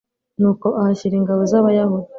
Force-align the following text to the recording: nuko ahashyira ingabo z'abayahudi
nuko 0.39 0.67
ahashyira 0.79 1.15
ingabo 1.17 1.41
z'abayahudi 1.51 2.09